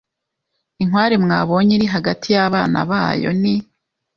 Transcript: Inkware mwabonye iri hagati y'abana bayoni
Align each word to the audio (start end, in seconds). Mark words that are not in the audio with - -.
Inkware 0.81 1.15
mwabonye 1.23 1.71
iri 1.77 1.87
hagati 1.95 2.27
y'abana 2.35 2.77
bayoni 2.89 3.55